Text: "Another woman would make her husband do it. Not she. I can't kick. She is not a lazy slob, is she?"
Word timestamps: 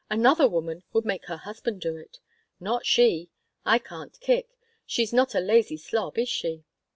"Another 0.09 0.47
woman 0.47 0.81
would 0.93 1.05
make 1.05 1.25
her 1.25 1.37
husband 1.37 1.79
do 1.79 1.95
it. 1.95 2.17
Not 2.59 2.87
she. 2.87 3.29
I 3.67 3.77
can't 3.77 4.19
kick. 4.19 4.49
She 4.83 5.03
is 5.03 5.13
not 5.13 5.35
a 5.35 5.39
lazy 5.39 5.77
slob, 5.77 6.17
is 6.17 6.27
she?" 6.27 6.63